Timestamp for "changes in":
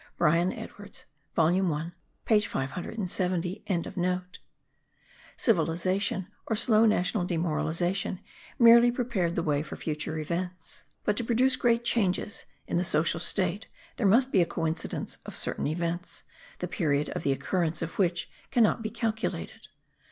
11.85-12.77